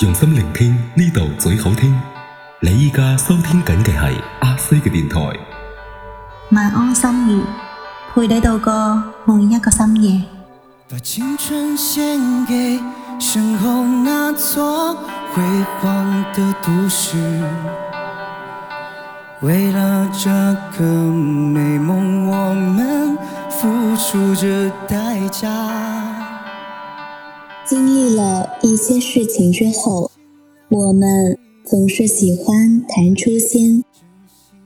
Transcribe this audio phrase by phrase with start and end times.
[0.00, 1.92] 用心聆听呢度最好听。
[2.60, 5.18] 你依家收听紧嘅系阿西嘅电台。
[6.52, 7.42] 晚安心語，
[8.14, 10.22] 陪你度过每一个深夜。
[10.88, 12.80] 把青春献给
[13.18, 14.94] 身后那座
[15.34, 15.42] 辉
[15.80, 17.16] 煌的都市，
[19.40, 20.30] 为了这
[20.78, 23.18] 个美梦，我们
[23.50, 25.48] 付出着代價。
[27.66, 28.17] 經歷了
[28.68, 30.10] 一些事情之后，
[30.68, 33.82] 我们总是喜欢谈初心，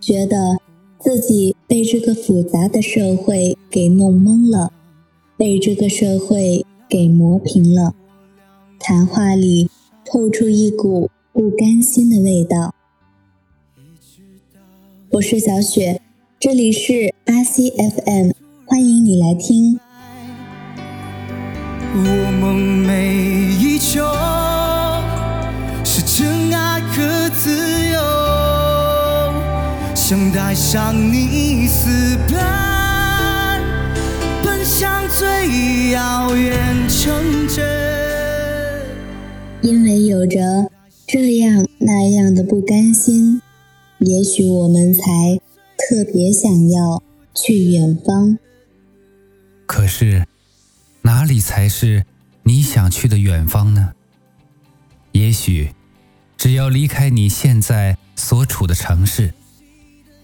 [0.01, 0.59] 觉得
[0.99, 4.73] 自己被这个复杂的社会给弄懵了，
[5.37, 7.95] 被这个社会给磨平了。
[8.81, 9.71] 谈话里
[10.05, 12.75] 透出一股不甘心的味道。
[15.11, 16.03] 我是小雪，
[16.41, 18.33] 这里是阿西 FM，
[18.67, 19.79] 欢迎你来听。
[21.95, 21.99] 我
[22.41, 24.03] 梦寐以求
[25.85, 27.51] 是真爱和自
[27.91, 28.01] 由，
[29.95, 32.39] 想带上你私奔，
[34.43, 37.63] 奔向最遥远城镇。
[39.61, 40.41] 因为有着
[41.07, 43.43] 这样那样的不甘心，
[43.99, 45.03] 也许我们才
[45.77, 47.03] 特别想要
[47.35, 48.39] 去远方。
[49.67, 50.25] 可是。
[51.03, 52.07] 哪里才是
[52.45, 53.93] 你想去的远方呢？
[55.13, 55.75] 也许，
[56.37, 59.35] 只要离开你现在所处的城市，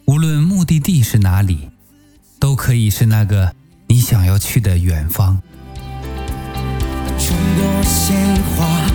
[0.07, 1.71] 无论目的地是哪里，
[2.39, 3.55] 都可以是那个
[3.89, 5.43] 你想要去的远方。
[7.19, 8.17] 穿过鲜
[8.57, 8.87] 花，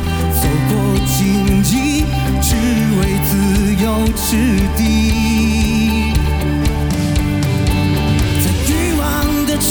[0.42, 2.06] 走过荆棘，
[2.42, 2.56] 只
[3.00, 4.32] 为自由之
[4.78, 5.33] 地。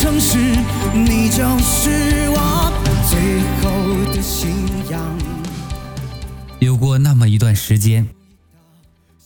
[0.02, 0.36] 城市，
[0.92, 2.72] 你就是我
[3.08, 4.50] 最后的信
[4.90, 5.00] 仰。
[6.58, 8.08] 有过那么一段时间，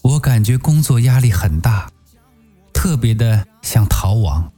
[0.03, 1.91] 我感觉工作压力很大，
[2.71, 4.51] 特别的想逃亡，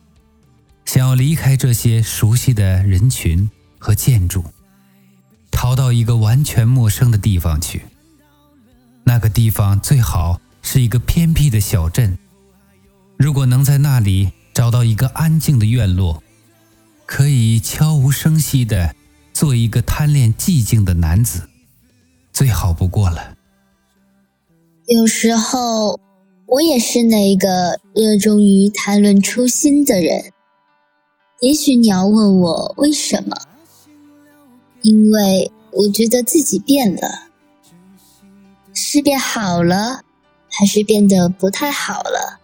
[0.84, 4.44] 想要离开这些熟悉的人群和建筑，
[5.50, 7.84] 逃到一个完全陌生的地方去。
[9.06, 12.18] 那个地方最好是一个偏僻的小镇，
[13.16, 16.22] 如果能在那里找到一个安静的院落，
[17.06, 18.94] 可以悄无声息的
[19.32, 21.48] 做一个贪恋寂静的男子。
[22.34, 23.38] 最好不过了。
[24.88, 25.98] 有时候，
[26.46, 30.34] 我也是那个热衷于谈论初心的人。
[31.40, 33.38] 也许你要问我为什么？
[34.82, 37.30] 因为我觉得自己变了，
[38.74, 40.02] 是变好了，
[40.52, 42.42] 还是变得不太好了？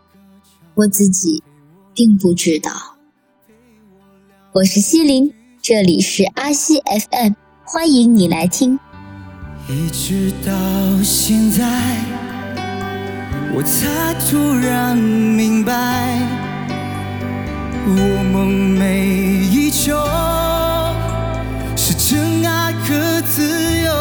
[0.76, 1.44] 我自己
[1.96, 2.72] 并不知道。
[4.52, 7.34] 我是西林，这里是阿西 FM，
[7.64, 8.78] 欢迎你来听。
[9.70, 10.52] 一直到
[11.02, 11.64] 现在，
[13.56, 16.20] 我才突然明白，
[17.88, 19.98] 我梦寐以求
[21.76, 23.42] 是真爱和自
[23.82, 23.92] 由，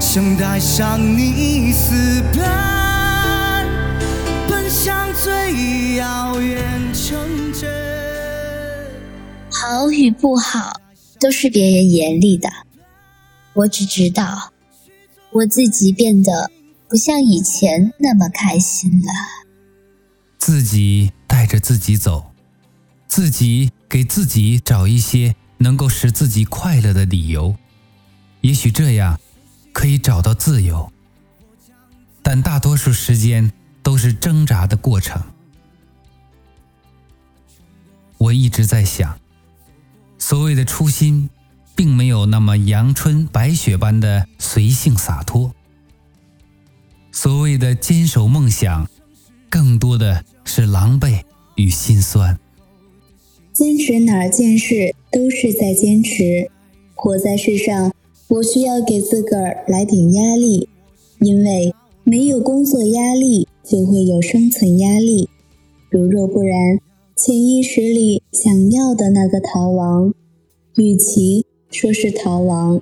[0.00, 2.67] 想带上你私，奔
[5.88, 7.18] 最遙遠城
[7.54, 7.66] 鎮。
[9.50, 10.82] 好与不好，
[11.18, 12.50] 都是别人眼裡的。
[13.54, 14.52] 我只知道，
[15.32, 16.50] 我自己变得
[16.90, 19.10] 不像以前那么开心了。
[20.36, 22.32] 自己带着自己走，
[23.08, 27.56] 自己给自己找一些能够使自己快乐的理由，
[28.42, 29.18] 也许这样
[29.72, 30.92] 可以找到自由。
[32.22, 33.50] 但大多数时间
[33.82, 35.18] 都是挣扎的过程。
[38.18, 39.18] 我一直在想，
[40.18, 41.30] 所谓的初心。
[41.78, 45.54] 并没有那么阳春白雪般的随性洒脱。
[47.12, 48.90] 所谓的坚守梦想，
[49.48, 51.22] 更多的是狼狈
[51.54, 52.36] 与心酸。
[53.52, 56.50] 坚持哪件事都是在坚持。
[56.96, 57.94] 活在世上，
[58.26, 60.68] 我需要给自个儿来点压力，
[61.20, 61.72] 因为
[62.02, 65.30] 没有工作压力，就会有生存压力。
[65.90, 66.80] 如若不然，
[67.18, 70.14] 潜意识里想要的那个逃亡，
[70.76, 71.44] 与其。
[71.68, 72.80] 说是逃亡，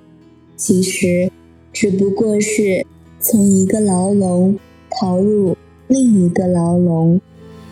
[0.55, 1.31] 其实
[1.73, 2.85] 只不过是
[3.19, 4.59] 从一个牢笼
[4.91, 5.57] 逃入
[5.87, 7.19] 另一个牢笼。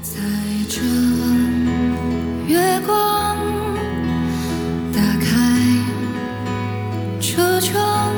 [0.02, 0.20] 在
[0.68, 0.82] 这
[2.52, 3.38] 月光，
[4.92, 5.62] 打开
[7.22, 8.12] 车窗，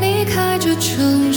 [0.00, 1.30] 离开这城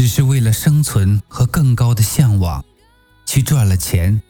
[0.00, 2.64] 只是为了生存和更高的向往，
[3.26, 4.22] 去赚了钱，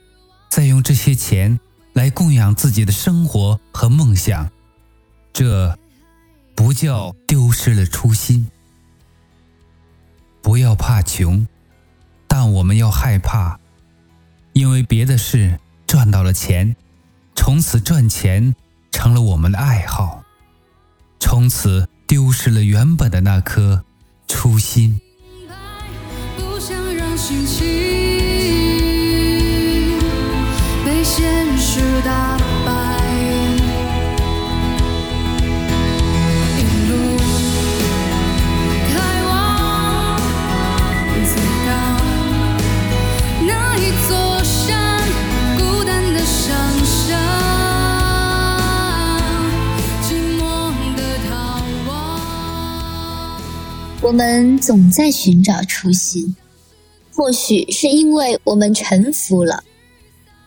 [0.49, 1.61] 再用这些钱
[1.93, 4.51] 来供养自己的生活和梦想，
[5.33, 5.79] 这
[6.57, 8.51] 不叫丢失了初心。
[10.43, 11.47] 不要怕穷，
[12.27, 13.61] 但我们要害怕，
[14.53, 16.75] 因为别的事赚到了钱，
[17.37, 18.57] 从此赚钱
[18.91, 20.25] 成了我们的爱好。
[21.21, 23.85] 从此丢失了原本的那颗
[24.27, 25.01] 初心。
[27.31, 27.65] 心情
[30.85, 32.37] 被现实打
[32.67, 32.73] 败。
[36.59, 36.61] 一
[36.91, 36.93] 路
[38.89, 38.93] 开
[39.29, 39.31] 往
[41.23, 41.33] 最
[41.67, 41.71] 高
[43.47, 44.11] 那一座
[44.43, 44.69] 山，
[45.57, 46.51] 孤单的想
[46.85, 47.17] 象，
[50.03, 50.43] 寂寞
[50.97, 51.01] 的
[51.31, 51.31] 逃
[51.87, 51.89] 亡。
[54.01, 56.35] 我们总在寻找初心，
[57.21, 59.63] 或许是因为我们臣服了，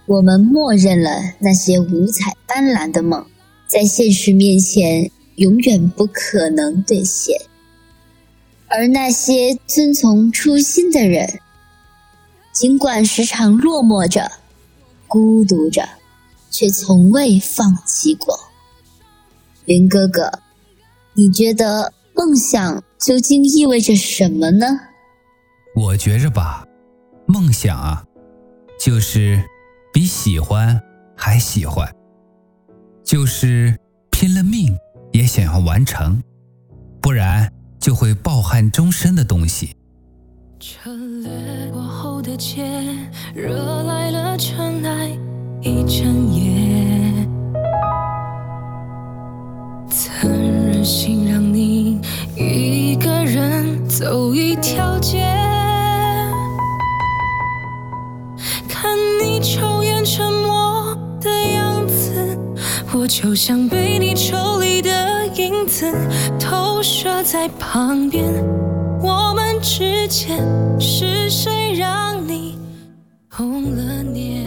[0.08, 3.24] 我们默认了那些五彩斑斓的梦，
[3.68, 7.40] 在现实面前永远不可能兑现。
[8.70, 11.40] 而那些遵从初心的人，
[12.52, 14.32] 尽管时常落寞着、
[15.08, 15.88] 孤独着，
[16.50, 18.36] 却从未放弃过。
[19.66, 20.40] 云哥哥，
[21.14, 24.80] 你觉得梦想究竟意味着什么呢？
[25.76, 26.64] 我觉着吧，
[27.26, 28.06] 梦想啊，
[28.80, 29.44] 就是
[29.92, 30.80] 比喜欢
[31.18, 31.92] 还喜欢，
[33.04, 33.76] 就是
[34.12, 34.78] 拼了命
[35.12, 36.22] 也想要完成，
[37.02, 39.76] 不然就会抱憾终身的东西。
[40.60, 42.64] 车掠过后的街，
[43.34, 45.10] 惹来了尘埃
[45.62, 46.33] 一整
[63.46, 65.94] 像被你抽离的影子，
[66.40, 68.24] 投射在旁边。
[69.02, 70.40] 我们之间
[70.80, 72.58] 是谁让你
[73.28, 74.46] 红了脸？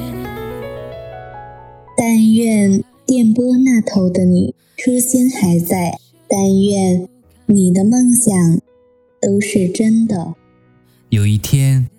[1.95, 7.07] 但愿电波那头的你初心还在，但愿
[7.45, 8.35] 你的梦想
[9.21, 10.33] 都是真的。
[11.11, 11.91] 有一天，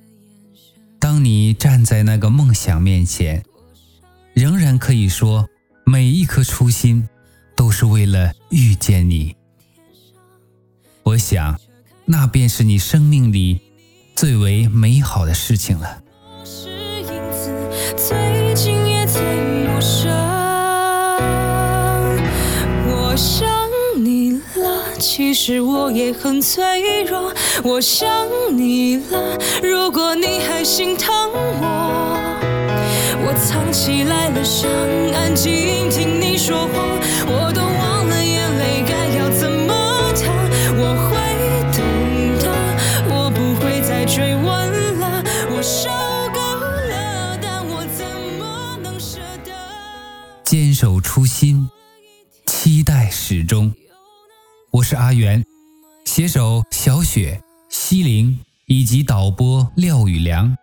[0.98, 3.44] 当你站在那个梦想面前，
[4.34, 5.48] 仍然可以说，
[5.90, 7.08] 每一颗初心
[7.56, 9.34] 都是为了遇见你。
[11.02, 11.58] 我想，
[12.04, 13.62] 那便是你生命里
[14.14, 16.04] 最为美好的事情了。
[22.86, 23.48] 我想
[23.96, 27.34] 你了，其实我也很脆弱。
[27.64, 28.10] 我想
[28.52, 32.37] 你了，如果你还心疼，我
[33.38, 34.70] 藏起来了伤，
[35.14, 40.26] 安静听你说谎，我都忘了眼泪该要怎么淌。
[40.80, 41.16] 我会
[41.72, 41.80] 懂
[42.40, 42.46] 的，
[43.10, 45.90] 我不会再追问了，我受
[46.34, 46.40] 够
[46.90, 48.06] 了，但我怎
[48.40, 49.52] 么能舍得？
[50.44, 51.70] 坚守初心，
[52.46, 53.72] 期待始终。
[54.72, 55.44] 我是阿元，
[56.06, 60.56] 携手小雪、西林以及导播廖宇良，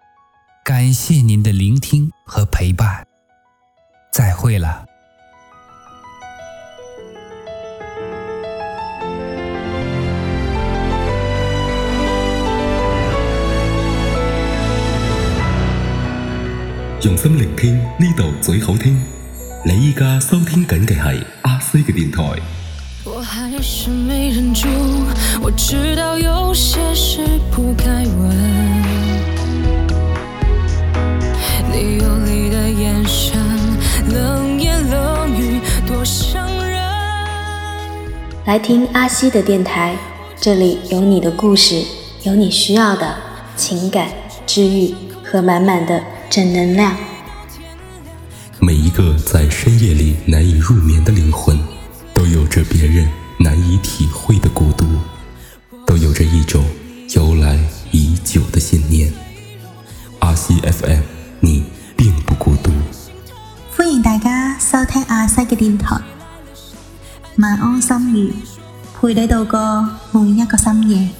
[0.64, 3.06] 感谢您的聆听和陪伴，
[4.10, 4.86] 再会了。
[17.02, 18.98] 用心聆聽呢度最好聽。
[19.66, 22.40] 你依家收聽緊嘅係阿西嘅電台。
[23.04, 24.66] 我还是没忍住，
[25.42, 28.73] 我知道有些事不该问。
[31.76, 33.36] 你有你的眼神，
[34.08, 36.80] 冷言冷语，多伤人。
[38.44, 39.96] 来听阿西的电台，
[40.40, 41.82] 这里有你的故事，
[42.22, 43.16] 有你需要的
[43.56, 44.08] 情感
[44.46, 46.00] 治愈和满满的
[46.30, 46.96] 正能量。
[48.60, 51.58] 每一个在深夜里难以入眠的灵魂，
[52.14, 53.08] 都有着别人
[53.40, 54.86] 难以体会的孤独，
[55.84, 56.64] 都有着一种
[57.16, 57.58] 由来
[57.90, 59.12] 已久的信念。
[60.20, 61.00] 阿西 FM，
[67.44, 68.34] 晚安心语，
[68.98, 71.10] 陪你度过每一个深夜。